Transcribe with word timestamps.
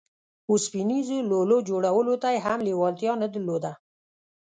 اوسپنيزو 0.51 1.17
لولو 1.31 1.57
جوړولو 1.69 2.13
ته 2.21 2.27
يې 2.33 2.39
هم 2.45 2.59
لېوالتيا 2.67 3.13
نه 3.21 3.27
درلوده. 3.33 3.71